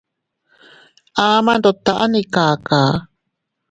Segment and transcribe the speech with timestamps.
[1.55, 2.79] Nduttaʼa ma ikaka.